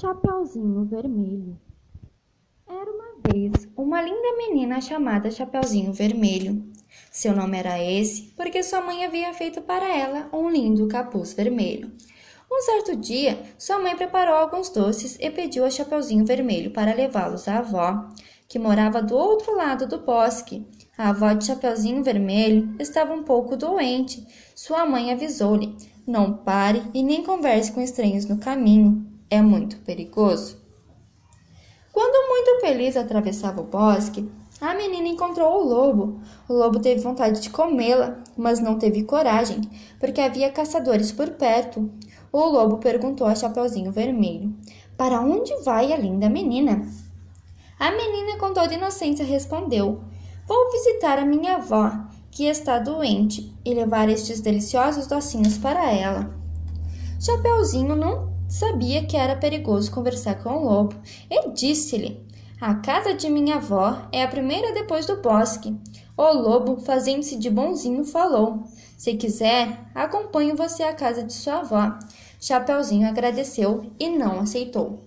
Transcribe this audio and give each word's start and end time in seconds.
Chapeuzinho 0.00 0.84
Vermelho 0.84 1.58
Era 2.68 2.88
uma 2.88 3.16
vez 3.26 3.68
uma 3.76 4.00
linda 4.00 4.36
menina 4.36 4.80
chamada 4.80 5.28
Chapeuzinho 5.28 5.92
Vermelho. 5.92 6.64
Seu 7.10 7.34
nome 7.34 7.58
era 7.58 7.82
esse 7.82 8.32
porque 8.36 8.62
sua 8.62 8.80
mãe 8.80 9.04
havia 9.04 9.34
feito 9.34 9.60
para 9.60 9.92
ela 9.92 10.28
um 10.32 10.48
lindo 10.48 10.86
capuz 10.86 11.32
vermelho. 11.32 11.90
Um 12.48 12.62
certo 12.62 12.94
dia, 12.94 13.42
sua 13.58 13.80
mãe 13.80 13.96
preparou 13.96 14.36
alguns 14.36 14.68
doces 14.68 15.18
e 15.18 15.28
pediu 15.30 15.64
a 15.64 15.70
Chapeuzinho 15.70 16.24
Vermelho 16.24 16.70
para 16.70 16.94
levá-los 16.94 17.48
à 17.48 17.58
avó, 17.58 18.08
que 18.46 18.56
morava 18.56 19.02
do 19.02 19.16
outro 19.16 19.56
lado 19.56 19.88
do 19.88 19.98
bosque. 19.98 20.64
A 20.96 21.08
avó 21.08 21.32
de 21.32 21.44
Chapeuzinho 21.44 22.04
Vermelho 22.04 22.72
estava 22.78 23.12
um 23.12 23.24
pouco 23.24 23.56
doente. 23.56 24.24
Sua 24.54 24.86
mãe 24.86 25.10
avisou-lhe: 25.10 25.76
não 26.06 26.34
pare 26.34 26.84
e 26.94 27.02
nem 27.02 27.24
converse 27.24 27.72
com 27.72 27.80
estranhos 27.80 28.26
no 28.26 28.38
caminho 28.38 29.17
é 29.30 29.40
muito 29.42 29.76
perigoso. 29.78 30.56
Quando 31.92 32.28
muito 32.28 32.60
feliz 32.60 32.96
atravessava 32.96 33.60
o 33.60 33.64
bosque, 33.64 34.30
a 34.60 34.74
menina 34.74 35.08
encontrou 35.08 35.60
o 35.60 35.68
lobo. 35.68 36.20
O 36.48 36.52
lobo 36.52 36.80
teve 36.80 37.00
vontade 37.00 37.40
de 37.40 37.50
comê-la, 37.50 38.18
mas 38.36 38.60
não 38.60 38.78
teve 38.78 39.04
coragem, 39.04 39.60
porque 40.00 40.20
havia 40.20 40.50
caçadores 40.50 41.12
por 41.12 41.30
perto. 41.30 41.90
O 42.32 42.44
lobo 42.44 42.78
perguntou 42.78 43.26
a 43.26 43.34
Chapeuzinho 43.34 43.92
Vermelho: 43.92 44.54
Para 44.96 45.20
onde 45.20 45.54
vai 45.62 45.92
a 45.92 45.96
linda 45.96 46.28
menina? 46.28 46.86
A 47.78 47.92
menina, 47.92 48.38
com 48.38 48.52
toda 48.52 48.74
inocência, 48.74 49.24
respondeu: 49.24 50.00
Vou 50.46 50.72
visitar 50.72 51.18
a 51.18 51.24
minha 51.24 51.56
avó, 51.56 51.92
que 52.30 52.44
está 52.44 52.78
doente, 52.78 53.54
e 53.64 53.74
levar 53.74 54.08
estes 54.08 54.40
deliciosos 54.40 55.06
docinhos 55.06 55.56
para 55.58 55.92
ela. 55.92 56.34
Chapeuzinho 57.20 57.94
não 57.94 58.37
Sabia 58.48 59.04
que 59.04 59.14
era 59.14 59.36
perigoso 59.36 59.90
conversar 59.90 60.42
com 60.42 60.48
o 60.48 60.64
lobo 60.64 60.96
e 61.30 61.50
disse-lhe: 61.50 62.26
A 62.58 62.76
casa 62.76 63.12
de 63.12 63.28
minha 63.28 63.56
avó 63.56 64.08
é 64.10 64.22
a 64.22 64.28
primeira 64.28 64.72
depois 64.72 65.04
do 65.04 65.20
bosque. 65.20 65.76
O 66.16 66.32
lobo, 66.32 66.80
fazendo-se 66.80 67.36
de 67.36 67.50
bonzinho, 67.50 68.04
falou: 68.04 68.64
Se 68.96 69.14
quiser, 69.14 69.90
acompanho 69.94 70.56
você 70.56 70.82
à 70.82 70.94
casa 70.94 71.22
de 71.22 71.34
sua 71.34 71.58
avó. 71.58 71.98
Chapeuzinho 72.40 73.06
agradeceu 73.06 73.92
e 74.00 74.08
não 74.08 74.40
aceitou. 74.40 75.04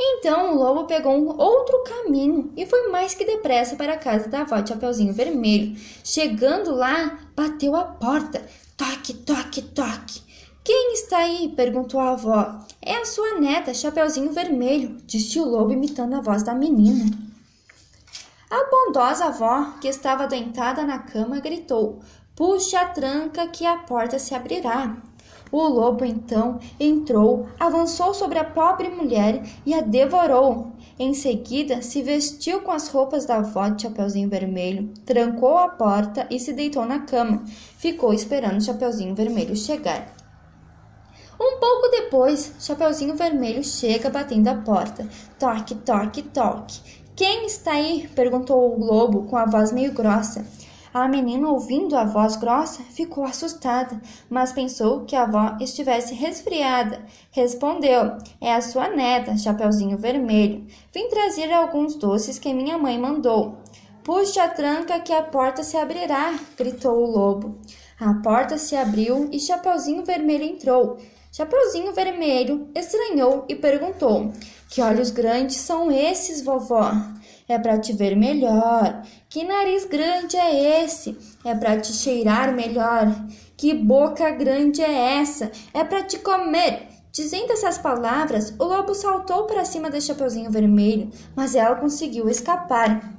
Então 0.00 0.52
o 0.52 0.58
lobo 0.58 0.84
pegou 0.84 1.12
um 1.12 1.36
outro 1.36 1.82
caminho 1.82 2.52
e 2.56 2.64
foi 2.66 2.88
mais 2.88 3.14
que 3.14 3.24
depressa 3.24 3.74
para 3.74 3.94
a 3.94 3.98
casa 3.98 4.28
da 4.28 4.42
avó 4.42 4.60
de 4.60 4.68
Chapeuzinho 4.68 5.12
Vermelho. 5.12 5.76
Chegando 6.04 6.72
lá, 6.72 7.18
bateu 7.34 7.74
a 7.74 7.82
porta. 7.82 8.46
Toque, 8.76 9.12
toque, 9.12 9.60
toque. 9.60 10.27
Quem 10.68 10.92
está 10.92 11.20
aí? 11.20 11.48
perguntou 11.56 11.98
a 11.98 12.10
avó. 12.10 12.58
É 12.82 12.96
a 12.96 13.04
sua 13.06 13.40
neta, 13.40 13.72
Chapeuzinho 13.72 14.32
Vermelho, 14.32 14.98
disse 15.06 15.40
o 15.40 15.44
lobo 15.46 15.72
imitando 15.72 16.14
a 16.14 16.20
voz 16.20 16.42
da 16.42 16.52
menina. 16.52 17.06
A 18.50 18.68
bondosa 18.70 19.28
avó, 19.28 19.78
que 19.80 19.88
estava 19.88 20.24
adoentada 20.24 20.84
na 20.84 20.98
cama, 20.98 21.40
gritou: 21.40 22.00
Puxe 22.36 22.76
a 22.76 22.84
tranca 22.84 23.48
que 23.48 23.64
a 23.64 23.78
porta 23.78 24.18
se 24.18 24.34
abrirá. 24.34 24.94
O 25.50 25.62
lobo 25.62 26.04
então 26.04 26.60
entrou, 26.78 27.48
avançou 27.58 28.12
sobre 28.12 28.38
a 28.38 28.44
pobre 28.44 28.90
mulher 28.90 29.42
e 29.64 29.72
a 29.72 29.80
devorou. 29.80 30.72
Em 30.98 31.14
seguida, 31.14 31.80
se 31.80 32.02
vestiu 32.02 32.60
com 32.60 32.72
as 32.72 32.88
roupas 32.88 33.24
da 33.24 33.36
avó 33.36 33.70
de 33.70 33.84
Chapeuzinho 33.84 34.28
Vermelho, 34.28 34.92
trancou 35.06 35.56
a 35.56 35.68
porta 35.68 36.26
e 36.30 36.38
se 36.38 36.52
deitou 36.52 36.84
na 36.84 36.98
cama. 36.98 37.42
Ficou 37.78 38.12
esperando 38.12 38.62
Chapeuzinho 38.62 39.14
Vermelho 39.14 39.56
chegar. 39.56 40.27
Um 41.40 41.60
pouco 41.60 41.88
depois, 41.90 42.52
Chapeuzinho 42.58 43.14
Vermelho 43.14 43.62
chega 43.62 44.10
batendo 44.10 44.48
a 44.48 44.56
porta. 44.56 45.08
Toque, 45.38 45.76
toque, 45.76 46.22
toque. 46.22 46.80
Quem 47.14 47.46
está 47.46 47.72
aí? 47.72 48.08
perguntou 48.14 48.74
o 48.74 48.84
lobo 48.84 49.22
com 49.24 49.36
a 49.36 49.44
voz 49.44 49.70
meio 49.70 49.92
grossa. 49.92 50.44
A 50.92 51.06
menina, 51.06 51.48
ouvindo 51.48 51.96
a 51.96 52.04
voz 52.04 52.34
grossa, 52.34 52.82
ficou 52.82 53.22
assustada, 53.22 54.00
mas 54.28 54.52
pensou 54.52 55.04
que 55.04 55.14
a 55.14 55.22
avó 55.22 55.56
estivesse 55.60 56.12
resfriada. 56.12 57.04
Respondeu: 57.30 58.16
É 58.40 58.52
a 58.54 58.60
sua 58.60 58.88
neta, 58.88 59.36
Chapeuzinho 59.36 59.96
Vermelho. 59.96 60.66
Vim 60.92 61.08
trazer 61.08 61.52
alguns 61.52 61.94
doces 61.94 62.38
que 62.38 62.52
minha 62.52 62.76
mãe 62.78 62.98
mandou. 62.98 63.58
Puxe 64.02 64.40
a 64.40 64.48
tranca 64.48 64.98
que 65.00 65.12
a 65.12 65.22
porta 65.22 65.62
se 65.62 65.76
abrirá, 65.76 66.34
gritou 66.56 66.96
o 66.96 67.10
lobo. 67.10 67.58
A 68.00 68.14
porta 68.14 68.58
se 68.58 68.74
abriu 68.74 69.28
e 69.30 69.38
Chapeuzinho 69.38 70.04
Vermelho 70.04 70.44
entrou. 70.44 70.98
Chapeuzinho 71.30 71.92
Vermelho 71.92 72.68
estranhou 72.74 73.44
e 73.48 73.54
perguntou: 73.54 74.32
Que 74.68 74.80
olhos 74.80 75.10
grandes 75.10 75.56
são 75.56 75.90
esses, 75.90 76.42
vovó? 76.42 76.90
É 77.48 77.58
para 77.58 77.78
te 77.78 77.92
ver 77.92 78.16
melhor. 78.16 79.02
Que 79.28 79.44
nariz 79.44 79.84
grande 79.84 80.36
é 80.36 80.84
esse? 80.84 81.16
É 81.44 81.54
para 81.54 81.80
te 81.80 81.92
cheirar 81.92 82.54
melhor. 82.54 83.06
Que 83.56 83.74
boca 83.74 84.30
grande 84.30 84.82
é 84.82 85.20
essa? 85.20 85.50
É 85.72 85.84
para 85.84 86.02
te 86.02 86.18
comer. 86.18 86.88
Dizendo 87.12 87.52
essas 87.52 87.78
palavras, 87.78 88.54
o 88.58 88.64
lobo 88.64 88.94
saltou 88.94 89.44
para 89.44 89.64
cima 89.64 89.90
do 89.90 90.00
Chapeuzinho 90.00 90.50
Vermelho, 90.50 91.10
mas 91.34 91.54
ela 91.54 91.76
conseguiu 91.76 92.28
escapar. 92.28 93.12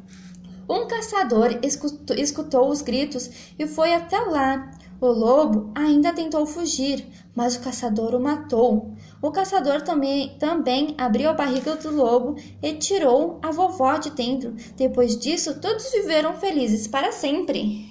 Um 0.70 0.88
caçador 0.88 1.60
escutou, 1.64 2.16
escutou 2.16 2.70
os 2.70 2.82
gritos 2.82 3.30
e 3.58 3.66
foi 3.66 3.94
até 3.94 4.20
lá. 4.20 4.72
O 5.02 5.08
lobo 5.08 5.72
ainda 5.74 6.12
tentou 6.12 6.46
fugir, 6.46 7.08
mas 7.34 7.56
o 7.56 7.62
caçador 7.62 8.14
o 8.14 8.20
matou. 8.20 8.92
O 9.22 9.32
caçador 9.32 9.82
também, 9.82 10.36
também 10.38 10.94
abriu 10.98 11.30
a 11.30 11.34
barriga 11.34 11.76
do 11.78 11.90
lobo 11.90 12.36
e 12.62 12.74
tirou 12.74 13.40
a 13.42 13.50
vovó 13.50 13.98
de 13.98 14.10
dentro. 14.10 14.54
Depois 14.76 15.18
disso, 15.18 15.60
todos 15.62 15.92
viveram 15.92 16.34
felizes 16.34 16.86
para 16.86 17.14
sempre. 17.14 17.89